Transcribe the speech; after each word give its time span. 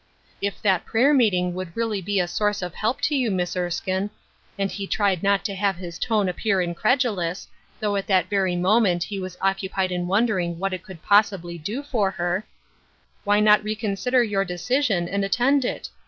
"If 0.41 0.59
that 0.63 0.83
prayer 0.83 1.13
meeting 1.13 1.53
would 1.53 1.77
really 1.77 2.01
be 2.01 2.19
a 2.19 2.27
source 2.27 2.63
of 2.63 2.73
help 2.73 3.01
to 3.01 3.15
you, 3.15 3.29
Miss 3.29 3.55
Erskine," 3.55 4.09
and 4.57 4.71
he 4.71 4.87
tried 4.87 5.21
not 5.21 5.45
to 5.45 5.53
have 5.53 5.75
his 5.75 5.99
tone 5.99 6.27
appear 6.27 6.59
incredulous, 6.59 7.47
though 7.79 7.95
at 7.95 8.07
that 8.07 8.27
very 8.27 8.55
moment 8.55 9.03
he 9.03 9.19
was 9.19 9.37
occupied 9.41 9.91
in 9.91 10.07
wondering 10.07 10.57
what 10.57 10.73
it 10.73 10.81
could 10.81 11.03
possibly 11.03 11.59
do 11.59 11.83
for 11.83 12.09
her," 12.09 12.43
why 13.25 13.39
not 13.41 13.63
reconsider 13.63 14.23
your 14.23 14.43
decision 14.43 15.07
and 15.07 15.23
attend 15.23 15.63
it? 15.63 15.89